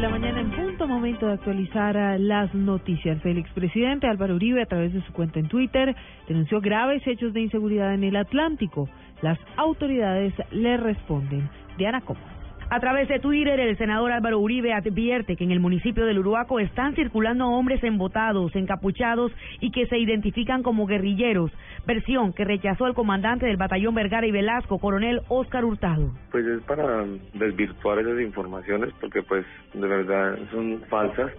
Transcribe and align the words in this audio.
de 0.00 0.08
la 0.08 0.08
mañana 0.08 0.40
en 0.40 0.50
punto, 0.50 0.86
momento 0.86 1.26
de 1.26 1.34
actualizar 1.34 1.96
ah, 1.96 2.16
las 2.16 2.54
noticias. 2.54 3.22
El 3.24 3.36
expresidente 3.36 4.06
Álvaro 4.06 4.34
Uribe, 4.34 4.62
a 4.62 4.66
través 4.66 4.94
de 4.94 5.02
su 5.02 5.12
cuenta 5.12 5.38
en 5.38 5.48
Twitter, 5.48 5.94
denunció 6.26 6.60
graves 6.60 7.06
hechos 7.06 7.34
de 7.34 7.42
inseguridad 7.42 7.92
en 7.92 8.04
el 8.04 8.16
Atlántico. 8.16 8.88
Las 9.20 9.38
autoridades 9.56 10.32
le 10.52 10.78
responden. 10.78 11.50
Diana 11.76 12.00
Comas. 12.00 12.39
A 12.72 12.78
través 12.78 13.08
de 13.08 13.18
Twitter, 13.18 13.58
el 13.58 13.76
senador 13.78 14.12
Álvaro 14.12 14.38
Uribe 14.38 14.72
advierte 14.72 15.34
que 15.34 15.42
en 15.42 15.50
el 15.50 15.58
municipio 15.58 16.06
del 16.06 16.20
Uruaco 16.20 16.60
están 16.60 16.94
circulando 16.94 17.48
hombres 17.48 17.82
embotados, 17.82 18.54
encapuchados 18.54 19.32
y 19.58 19.72
que 19.72 19.86
se 19.86 19.98
identifican 19.98 20.62
como 20.62 20.86
guerrilleros, 20.86 21.50
versión 21.84 22.32
que 22.32 22.44
rechazó 22.44 22.86
el 22.86 22.94
comandante 22.94 23.46
del 23.46 23.56
batallón 23.56 23.96
Vergara 23.96 24.24
y 24.24 24.30
Velasco, 24.30 24.78
coronel 24.78 25.22
Óscar 25.26 25.64
Hurtado. 25.64 26.12
Pues 26.30 26.46
es 26.46 26.62
para 26.62 27.04
desvirtuar 27.34 27.98
esas 27.98 28.20
informaciones 28.20 28.94
porque 29.00 29.20
pues 29.24 29.44
de 29.74 29.88
verdad 29.88 30.38
son 30.52 30.80
falsas. 30.88 31.32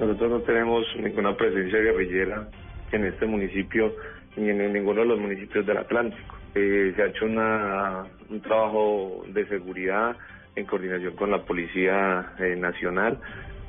Nosotros 0.00 0.28
no 0.28 0.40
tenemos 0.40 0.84
ninguna 1.00 1.36
presencia 1.36 1.78
guerrillera 1.78 2.48
en 2.90 3.04
este 3.04 3.26
municipio 3.26 3.94
ni 4.36 4.50
en 4.50 4.72
ninguno 4.72 5.02
de 5.02 5.06
los 5.06 5.20
municipios 5.20 5.64
del 5.66 5.76
Atlántico. 5.76 6.36
Eh, 6.56 6.92
se 6.96 7.02
ha 7.02 7.06
hecho 7.06 7.26
una, 7.26 8.06
un 8.28 8.40
trabajo 8.40 9.22
de 9.28 9.46
seguridad 9.46 10.16
en 10.56 10.66
coordinación 10.66 11.14
con 11.16 11.30
la 11.30 11.42
Policía 11.42 12.32
eh, 12.38 12.56
Nacional. 12.56 13.18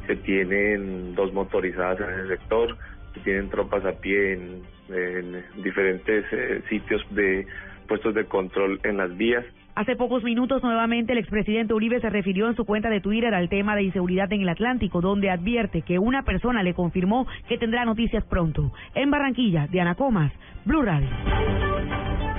Se 0.07 0.15
tienen 0.17 1.15
dos 1.15 1.33
motorizadas 1.33 1.99
en 1.99 2.19
el 2.19 2.27
sector, 2.27 2.77
se 3.13 3.19
tienen 3.21 3.49
tropas 3.49 3.83
a 3.85 3.93
pie 3.93 4.33
en, 4.33 4.61
en 4.89 5.63
diferentes 5.63 6.25
eh, 6.31 6.61
sitios 6.69 7.01
de 7.11 7.47
puestos 7.87 8.13
de 8.13 8.25
control 8.25 8.79
en 8.83 8.97
las 8.97 9.15
vías. 9.17 9.45
Hace 9.75 9.97
pocos 9.97 10.23
minutos 10.23 10.63
nuevamente 10.63 11.11
el 11.11 11.17
expresidente 11.17 11.73
Uribe 11.73 11.99
se 11.99 12.09
refirió 12.09 12.47
en 12.47 12.55
su 12.55 12.63
cuenta 12.63 12.89
de 12.89 13.01
Twitter 13.01 13.33
al 13.33 13.49
tema 13.49 13.75
de 13.75 13.83
inseguridad 13.83 14.31
en 14.31 14.41
el 14.41 14.49
Atlántico, 14.49 15.01
donde 15.01 15.29
advierte 15.29 15.81
que 15.81 15.99
una 15.99 16.23
persona 16.23 16.63
le 16.63 16.73
confirmó 16.73 17.27
que 17.49 17.57
tendrá 17.57 17.83
noticias 17.83 18.23
pronto. 18.23 18.71
En 18.93 19.11
Barranquilla, 19.11 19.67
Diana 19.67 19.95
Comas, 19.95 20.31
Blue 20.63 20.81
Radio. 20.81 21.09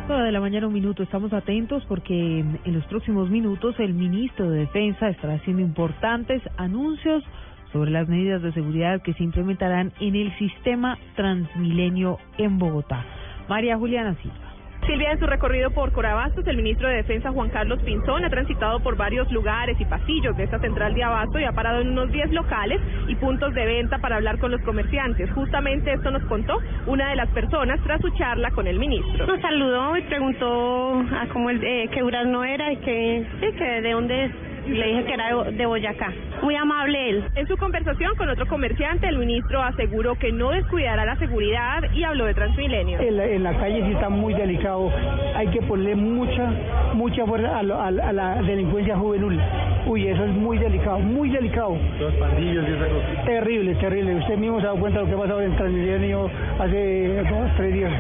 9 0.08 0.22
de 0.22 0.30
la 0.30 0.40
mañana, 0.40 0.68
un 0.68 0.72
minuto. 0.72 1.02
Estamos 1.02 1.32
atentos 1.32 1.84
porque 1.88 2.38
en 2.40 2.74
los 2.74 2.84
próximos 2.86 3.28
minutos 3.28 3.74
el 3.80 3.92
ministro 3.92 4.48
de 4.50 4.60
Defensa 4.60 5.08
estará 5.08 5.34
haciendo 5.34 5.62
importantes 5.62 6.40
anuncios 6.56 7.24
sobre 7.72 7.90
las 7.90 8.08
medidas 8.08 8.40
de 8.40 8.52
seguridad 8.52 9.02
que 9.02 9.14
se 9.14 9.24
implementarán 9.24 9.92
en 9.98 10.14
el 10.14 10.36
sistema 10.38 10.96
Transmilenio 11.16 12.18
en 12.38 12.56
Bogotá. 12.58 13.04
María 13.48 13.76
Juliana 13.76 14.14
Silva. 14.22 14.45
Silvia, 14.84 15.12
en 15.12 15.18
su 15.18 15.26
recorrido 15.26 15.70
por 15.70 15.92
Corabastos, 15.92 16.46
el 16.46 16.56
ministro 16.56 16.88
de 16.88 16.96
Defensa 16.96 17.32
Juan 17.32 17.50
Carlos 17.50 17.80
Pinzón 17.82 18.24
ha 18.24 18.30
transitado 18.30 18.80
por 18.80 18.96
varios 18.96 19.30
lugares 19.32 19.76
y 19.80 19.84
pasillos 19.84 20.36
de 20.36 20.44
esta 20.44 20.60
central 20.60 20.94
de 20.94 21.02
abasto 21.02 21.40
y 21.40 21.44
ha 21.44 21.52
parado 21.52 21.80
en 21.80 21.90
unos 21.90 22.12
10 22.12 22.30
locales 22.32 22.80
y 23.08 23.14
puntos 23.16 23.52
de 23.54 23.66
venta 23.66 23.98
para 23.98 24.16
hablar 24.16 24.38
con 24.38 24.52
los 24.52 24.60
comerciantes. 24.62 25.30
Justamente 25.32 25.92
esto 25.92 26.10
nos 26.10 26.22
contó 26.24 26.58
una 26.86 27.10
de 27.10 27.16
las 27.16 27.28
personas 27.30 27.80
tras 27.82 28.00
su 28.00 28.10
charla 28.10 28.50
con 28.52 28.66
el 28.66 28.78
ministro. 28.78 29.26
Nos 29.26 29.40
saludó 29.40 29.96
y 29.96 30.02
preguntó 30.02 31.00
a 31.00 31.26
cómo 31.32 31.50
el, 31.50 31.62
eh, 31.64 31.88
qué 31.92 32.02
no 32.26 32.44
era 32.44 32.72
y 32.72 32.76
que, 32.76 33.26
sí, 33.40 33.46
que 33.56 33.80
de 33.82 33.90
dónde 33.92 34.24
es 34.26 34.32
le 34.74 34.86
dije 34.86 35.04
que 35.04 35.14
era 35.14 35.44
de, 35.50 35.66
Boyacá. 35.66 36.12
Muy 36.42 36.54
amable 36.56 37.10
él. 37.10 37.24
En 37.34 37.46
su 37.46 37.56
conversación 37.56 38.14
con 38.16 38.28
otro 38.28 38.46
comerciante, 38.46 39.08
el 39.08 39.18
ministro 39.18 39.62
aseguró 39.62 40.14
que 40.16 40.32
no 40.32 40.50
descuidará 40.50 41.04
la 41.04 41.16
seguridad 41.16 41.82
y 41.94 42.04
habló 42.04 42.26
de 42.26 42.34
Transmilenio. 42.34 43.00
En 43.00 43.16
la, 43.16 43.24
en 43.26 43.42
la 43.42 43.52
calle 43.58 43.82
sí 43.84 43.92
está 43.92 44.08
muy 44.08 44.34
delicado. 44.34 44.90
Hay 45.34 45.48
que 45.48 45.62
ponerle 45.62 45.94
mucha, 45.96 46.52
mucha 46.94 47.24
fuerza 47.26 47.58
a, 47.58 47.62
lo- 47.62 47.80
a 47.80 47.90
la- 47.90 48.08
a 48.08 48.12
la 48.12 48.42
delincuencia 48.42 48.96
juvenil. 48.96 49.40
Uy, 49.86 50.06
eso 50.08 50.24
es 50.24 50.30
muy 50.32 50.58
delicado, 50.58 50.98
muy 50.98 51.30
delicado. 51.30 51.76
Los 52.00 52.14
pandillos 52.14 52.64
y 52.68 52.72
esa 52.72 52.86
cosa. 52.88 53.24
Terrible, 53.24 53.74
terrible. 53.76 54.14
Usted 54.16 54.36
mismo 54.36 54.58
se 54.60 54.66
ha 54.66 54.70
dado 54.70 54.80
cuenta 54.80 54.98
de 55.00 55.04
lo 55.04 55.10
que 55.10 55.14
ha 55.16 55.22
pasado 55.24 55.42
en 55.42 55.56
Transmilenio 55.56 56.30
hace 56.58 57.16
dos, 57.30 57.50
tres 57.56 57.72
días. 57.72 57.92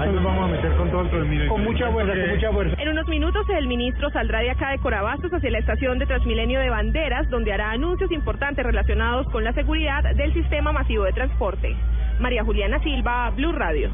Ahí 0.00 0.10
nos 0.12 0.24
vamos 0.24 0.44
a 0.44 0.52
meter 0.52 0.74
con 0.76 0.90
todo 0.90 1.02
el 1.02 1.10
Transmilenio. 1.10 1.52
Con 1.52 1.62
mucha 1.62 1.90
fuerza, 1.90 2.12
con 2.14 2.30
mucha 2.30 2.52
fuerza. 2.52 2.82
En 2.82 2.88
unos 2.88 3.06
minutos 3.08 3.46
el 3.50 3.66
ministro 3.66 4.08
saldrá 4.10 4.40
de 4.40 4.50
acá 4.50 4.70
de 4.70 4.78
Corabastos 4.78 5.30
hacia 5.30 5.50
la 5.50 5.58
estación 5.58 5.98
de 5.98 6.06
Transmilenio 6.06 6.58
de 6.58 6.70
Banderas, 6.70 7.28
donde 7.28 7.52
hará 7.52 7.72
anuncios 7.72 8.10
importantes 8.10 8.64
relacionados 8.64 9.26
con 9.28 9.44
la 9.44 9.52
seguridad 9.52 10.02
del 10.14 10.32
sistema 10.32 10.72
masivo 10.72 11.04
de 11.04 11.12
transporte. 11.12 11.76
María 12.18 12.42
Juliana 12.44 12.82
Silva, 12.82 13.28
Blue 13.36 13.52
Radio. 13.52 13.90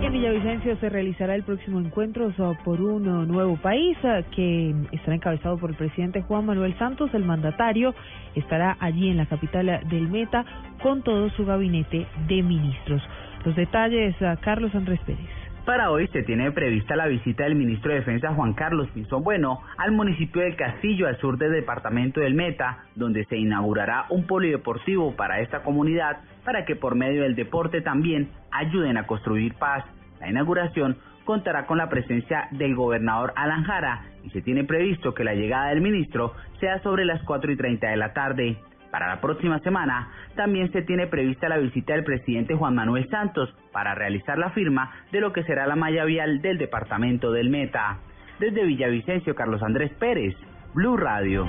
En 0.00 0.10
Villavicencio 0.14 0.76
se 0.76 0.88
realizará 0.88 1.34
el 1.34 1.42
próximo 1.42 1.78
encuentro 1.78 2.32
por 2.64 2.80
un 2.80 3.06
uh, 3.06 3.26
nuevo 3.26 3.56
país 3.58 3.98
uh, 4.02 4.24
que 4.34 4.74
estará 4.92 5.16
encabezado 5.16 5.58
por 5.58 5.68
el 5.68 5.76
presidente 5.76 6.22
Juan 6.22 6.46
Manuel 6.46 6.74
Santos. 6.78 7.10
El 7.12 7.24
mandatario 7.24 7.94
estará 8.34 8.78
allí 8.80 9.10
en 9.10 9.18
la 9.18 9.26
capital 9.26 9.80
del 9.90 10.08
Meta 10.08 10.46
con 10.82 11.02
todo 11.02 11.28
su 11.30 11.44
gabinete 11.44 12.06
de 12.26 12.42
ministros. 12.42 13.02
Los 13.44 13.56
detalles, 13.56 14.14
uh, 14.20 14.38
Carlos 14.42 14.74
Andrés 14.74 15.00
Pérez. 15.06 15.40
Para 15.64 15.90
hoy 15.90 16.08
se 16.08 16.22
tiene 16.22 16.50
prevista 16.52 16.96
la 16.96 17.06
visita 17.06 17.44
del 17.44 17.54
ministro 17.54 17.92
de 17.92 17.98
Defensa 17.98 18.34
Juan 18.34 18.54
Carlos 18.54 18.88
Pinzón 18.92 19.22
Bueno 19.22 19.60
al 19.78 19.92
municipio 19.92 20.42
del 20.42 20.56
Castillo 20.56 21.06
al 21.06 21.18
sur 21.18 21.38
del 21.38 21.52
departamento 21.52 22.20
del 22.20 22.34
Meta, 22.34 22.84
donde 22.96 23.24
se 23.26 23.36
inaugurará 23.36 24.06
un 24.10 24.26
polideportivo 24.26 25.14
para 25.16 25.40
esta 25.40 25.62
comunidad 25.62 26.18
para 26.44 26.64
que 26.64 26.76
por 26.76 26.96
medio 26.96 27.22
del 27.22 27.36
deporte 27.36 27.82
también 27.82 28.30
ayuden 28.50 28.96
a 28.96 29.06
construir 29.06 29.54
paz. 29.54 29.84
La 30.18 30.28
inauguración 30.28 30.96
contará 31.24 31.66
con 31.66 31.78
la 31.78 31.88
presencia 31.88 32.48
del 32.50 32.74
gobernador 32.74 33.32
Alan 33.36 33.62
Jara 33.64 34.02
y 34.24 34.30
se 34.30 34.42
tiene 34.42 34.64
previsto 34.64 35.14
que 35.14 35.24
la 35.24 35.34
llegada 35.34 35.68
del 35.68 35.80
ministro 35.80 36.34
sea 36.58 36.82
sobre 36.82 37.04
las 37.04 37.22
4 37.22 37.52
y 37.52 37.56
30 37.56 37.88
de 37.88 37.96
la 37.96 38.12
tarde. 38.12 38.56
Para 38.90 39.08
la 39.08 39.20
próxima 39.20 39.60
semana 39.60 40.08
también 40.34 40.72
se 40.72 40.82
tiene 40.82 41.06
prevista 41.06 41.48
la 41.48 41.58
visita 41.58 41.92
del 41.94 42.04
presidente 42.04 42.54
Juan 42.54 42.74
Manuel 42.74 43.08
Santos 43.08 43.54
para 43.72 43.94
realizar 43.94 44.36
la 44.38 44.50
firma 44.50 44.90
de 45.12 45.20
lo 45.20 45.32
que 45.32 45.44
será 45.44 45.66
la 45.66 45.76
malla 45.76 46.04
vial 46.04 46.42
del 46.42 46.58
departamento 46.58 47.30
del 47.30 47.50
Meta. 47.50 47.98
Desde 48.40 48.64
Villavicencio, 48.64 49.34
Carlos 49.34 49.62
Andrés 49.62 49.92
Pérez, 49.98 50.34
Blue 50.74 50.96
Radio. 50.96 51.46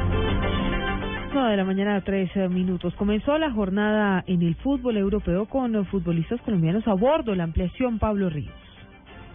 9 1.34 1.52
de 1.52 1.57
la 1.57 1.63
mañana, 1.63 2.02
3 2.02 2.50
minutos. 2.50 2.94
Comenzó 2.96 3.38
la 3.38 3.52
jornada 3.52 4.23
en 4.28 4.41
el 4.41 4.56
fútbol 4.56 4.97
europeo 4.97 5.46
con 5.46 5.75
uh, 5.75 5.85
futbolistas 5.85 6.41
colombianos 6.41 6.85
a 6.88 6.94
bordo. 6.94 7.34
La 7.34 7.46
ampliación, 7.46 8.00
Pablo 8.00 8.29
Ríos. 8.29 8.71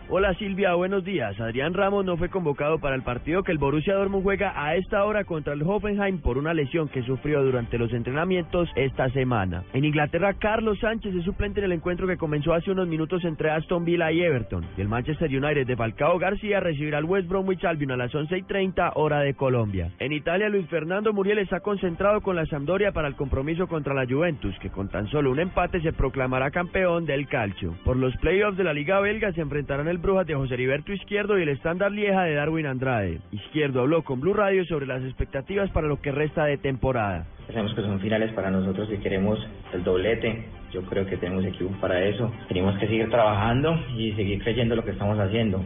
Hola 0.09 0.35
Silvia, 0.35 0.73
buenos 0.75 1.03
días. 1.03 1.39
Adrián 1.41 1.75
Ramos 1.75 2.05
no 2.05 2.17
fue 2.17 2.29
convocado 2.29 2.79
para 2.79 2.95
el 2.95 3.03
partido 3.03 3.43
que 3.43 3.51
el 3.51 3.59
Borussia 3.59 3.97
Dortmund 3.97 4.23
juega 4.23 4.53
a 4.55 4.77
esta 4.77 5.05
hora 5.05 5.25
contra 5.25 5.53
el 5.53 5.65
Hoffenheim 5.65 6.21
por 6.21 6.39
una 6.39 6.55
lesión 6.55 6.89
que 6.89 7.03
sufrió 7.03 7.43
durante 7.43 7.77
los 7.77 7.93
entrenamientos 7.93 8.69
esta 8.77 9.09
semana. 9.11 9.65
En 9.73 9.85
Inglaterra, 9.85 10.35
Carlos 10.35 10.79
Sánchez 10.79 11.13
es 11.13 11.25
suplente 11.25 11.59
en 11.59 11.65
el 11.65 11.73
encuentro 11.73 12.07
que 12.07 12.17
comenzó 12.17 12.55
hace 12.55 12.71
unos 12.71 12.87
minutos 12.87 13.25
entre 13.25 13.51
Aston 13.51 13.85
Villa 13.85 14.13
y 14.13 14.23
Everton. 14.23 14.65
Y 14.77 14.81
el 14.81 14.87
Manchester 14.87 15.29
United 15.29 15.67
de 15.67 15.75
Falcao 15.75 16.21
García 16.21 16.61
recibirá 16.61 16.99
al 16.99 17.05
West 17.05 17.29
Bromwich 17.29 17.65
Albion 17.65 17.91
a 17.91 17.97
las 17.97 18.15
11 18.15 18.39
y 18.39 18.43
30 18.45 18.93
hora 18.95 19.19
de 19.23 19.35
Colombia. 19.35 19.91
En 19.99 20.13
Italia, 20.13 20.49
Luis 20.49 20.69
Fernando 20.69 21.13
Muriel 21.13 21.39
está 21.39 21.59
concentrado 21.59 22.21
con 22.21 22.37
la 22.37 22.47
Sampdoria 22.47 22.93
para 22.93 23.09
el 23.09 23.17
compromiso 23.17 23.67
contra 23.67 23.93
la 23.93 24.07
Juventus, 24.07 24.57
que 24.61 24.71
con 24.71 24.89
tan 24.89 25.09
solo 25.09 25.33
un 25.33 25.41
empate 25.41 25.81
se 25.81 25.93
proclamará 25.93 26.53
campeón 26.53 27.07
del 27.07 27.27
calcio. 27.27 27.75
Por 27.85 27.97
los 27.97 28.17
playoffs 28.19 28.57
de 28.57 28.63
la 28.63 28.73
Liga 28.73 29.01
Belga 29.01 29.33
se 29.33 29.41
enfrentarán 29.41 29.89
el 29.89 29.96
Brujas 30.01 30.27
de 30.27 30.35
José 30.35 30.55
Heriberto 30.55 30.93
Izquierdo 30.93 31.39
y 31.39 31.43
el 31.43 31.49
Standard 31.51 31.93
Lieja 31.93 32.23
de 32.25 32.35
Darwin 32.35 32.67
Andrade. 32.67 33.21
Izquierdo 33.33 33.81
habló 33.81 34.03
con 34.03 34.21
Blue 34.21 34.35
Radio 34.35 34.65
sobre 34.65 34.87
las 34.87 35.03
expectativas 35.03 35.71
para 35.71 35.87
lo 35.87 36.01
que 36.01 36.13
resta 36.13 36.45
de 36.45 36.59
temporada. 36.59 37.27
Sabemos 37.49 37.75
que 37.75 37.83
son 37.83 38.01
finales 38.01 38.33
para 38.33 38.51
nosotros 38.51 38.89
y 38.93 38.99
queremos 38.99 39.39
el 39.73 39.85
doblete. 39.85 40.47
Yo 40.73 40.83
creo 40.83 41.07
que 41.07 41.17
tenemos 41.17 41.45
equipo 41.45 41.71
para 41.81 42.05
eso. 42.05 42.33
Tenemos 42.49 42.79
que 42.79 42.87
seguir 42.87 43.09
trabajando 43.11 43.79
y 43.97 44.13
seguir 44.13 44.43
creyendo 44.43 44.77
lo 44.77 44.85
que 44.85 44.91
estamos 44.91 45.19
haciendo. 45.19 45.65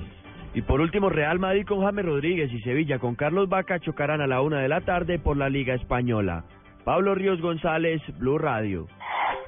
Y 0.54 0.62
por 0.62 0.80
último, 0.80 1.08
Real 1.08 1.38
Madrid 1.38 1.64
con 1.66 1.82
James 1.82 2.04
Rodríguez 2.04 2.52
y 2.52 2.60
Sevilla 2.60 2.98
con 2.98 3.14
Carlos 3.14 3.48
Vaca 3.48 3.78
chocarán 3.78 4.20
a 4.20 4.26
la 4.26 4.40
una 4.40 4.60
de 4.60 4.68
la 4.68 4.80
tarde 4.80 5.18
por 5.18 5.36
la 5.36 5.48
Liga 5.48 5.74
Española. 5.74 6.44
Pablo 6.84 7.14
Ríos 7.14 7.40
González, 7.40 8.02
Blue 8.18 8.38
Radio. 8.38 8.86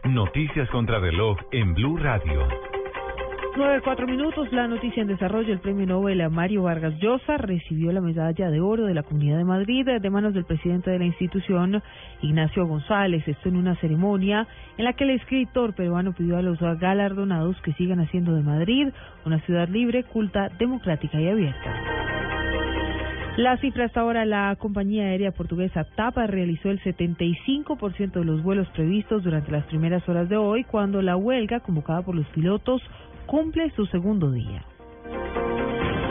Noticias 0.04 0.68
contra 0.70 0.98
reloj 0.98 1.38
en 1.52 1.74
Blue 1.74 1.96
Radio. 1.96 2.71
Nueve, 3.54 3.82
cuatro 3.84 4.06
minutos, 4.06 4.50
la 4.50 4.66
noticia 4.66 5.02
en 5.02 5.08
desarrollo. 5.08 5.52
El 5.52 5.60
premio 5.60 5.84
Nobel 5.84 6.22
a 6.22 6.30
Mario 6.30 6.62
Vargas 6.62 6.94
Llosa 6.98 7.36
recibió 7.36 7.92
la 7.92 8.00
medalla 8.00 8.50
de 8.50 8.62
oro 8.62 8.86
de 8.86 8.94
la 8.94 9.02
Comunidad 9.02 9.36
de 9.36 9.44
Madrid 9.44 9.86
de 10.00 10.10
manos 10.10 10.32
del 10.32 10.46
presidente 10.46 10.90
de 10.90 10.98
la 10.98 11.04
institución, 11.04 11.82
Ignacio 12.22 12.66
González. 12.66 13.28
Esto 13.28 13.50
en 13.50 13.56
una 13.56 13.76
ceremonia 13.76 14.48
en 14.78 14.86
la 14.86 14.94
que 14.94 15.04
el 15.04 15.10
escritor 15.10 15.74
peruano 15.74 16.14
pidió 16.14 16.38
a 16.38 16.42
los 16.42 16.58
galardonados 16.60 17.60
que 17.60 17.74
sigan 17.74 18.00
haciendo 18.00 18.34
de 18.34 18.42
Madrid 18.42 18.88
una 19.26 19.38
ciudad 19.40 19.68
libre, 19.68 20.04
culta, 20.04 20.48
democrática 20.58 21.20
y 21.20 21.28
abierta. 21.28 21.74
La 23.36 23.58
cifra 23.58 23.86
hasta 23.86 24.00
ahora, 24.00 24.24
la 24.24 24.56
compañía 24.56 25.04
aérea 25.04 25.32
portuguesa 25.32 25.84
TAPA 25.84 26.26
realizó 26.26 26.70
el 26.70 26.82
75% 26.82 28.12
de 28.12 28.24
los 28.24 28.42
vuelos 28.42 28.68
previstos 28.68 29.24
durante 29.24 29.52
las 29.52 29.64
primeras 29.64 30.06
horas 30.08 30.28
de 30.28 30.36
hoy, 30.36 30.64
cuando 30.64 31.00
la 31.00 31.16
huelga 31.16 31.60
convocada 31.60 32.02
por 32.02 32.14
los 32.14 32.26
pilotos 32.28 32.82
cumple 33.26 33.70
su 33.70 33.86
segundo 33.86 34.30
día. 34.30 34.64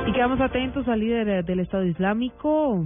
Y 0.07 0.13
quedamos 0.13 0.41
atentos 0.41 0.87
al 0.87 0.99
líder 0.99 1.45
del 1.45 1.59
Estado 1.59 1.85
Islámico, 1.85 2.83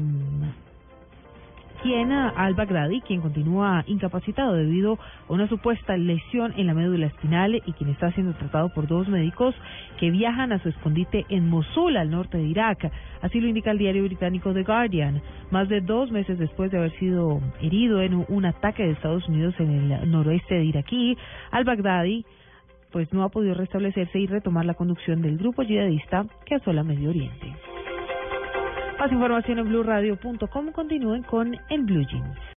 quien 1.86 2.12
al-Baghdadi, 2.12 3.02
quien 3.02 3.22
continúa 3.22 3.84
incapacitado 3.86 4.54
debido 4.54 4.98
a 5.30 5.34
una 5.34 5.48
supuesta 5.48 5.96
lesión 5.98 6.52
en 6.58 6.66
la 6.66 6.74
médula 6.74 7.06
espinal 7.06 7.56
y 7.56 7.74
quien 7.74 7.92
está 7.92 8.12
siendo 8.12 8.34
tratado 8.34 8.70
por 8.70 8.88
dos 8.88 9.08
médicos 9.08 9.54
que 10.00 10.10
viajan 10.10 10.52
a 10.52 10.60
su 10.60 10.70
escondite 10.70 11.26
en 11.30 11.48
Mosul, 11.48 11.98
al 11.98 12.10
norte 12.10 12.40
de 12.40 12.46
Irak. 12.46 12.92
Así 13.22 13.40
lo 13.40 13.48
indica 13.48 13.70
el 13.70 13.78
diario 13.78 14.04
británico 14.04 14.52
The 14.52 14.64
Guardian. 14.64 15.22
Más 15.52 15.70
de 15.70 15.82
dos 15.82 16.12
meses 16.12 16.40
después 16.40 16.72
de 16.72 16.80
haber 16.80 16.92
sido 16.98 17.40
herido 17.62 18.02
en 18.02 18.26
un 18.30 18.46
ataque 18.46 18.84
de 18.84 18.92
Estados 18.92 19.28
Unidos 19.30 19.54
en 19.60 19.92
el 19.92 20.12
noroeste 20.12 20.56
de 20.56 20.66
Iraquí, 20.66 21.18
al-Baghdadi 21.52 22.26
pues 22.96 23.12
no 23.12 23.26
ha 23.26 23.30
podido 23.30 23.56
restablecerse 23.56 24.18
y 24.18 24.26
retomar 24.26 24.64
la 24.64 24.74
conducción 24.74 25.22
del 25.22 25.38
grupo 25.38 25.64
yihadista 25.64 26.26
que 26.46 26.56
asola 26.56 26.82
Medio 26.82 27.10
Oriente. 27.10 27.54
Más 28.98 29.12
información 29.12 29.60
en 29.60 29.68
blueradio.com. 29.68 30.72
Continúen 30.72 31.24
con 31.24 31.58
el 31.70 31.84
Blue 31.84 32.08
Jeans. 32.08 32.38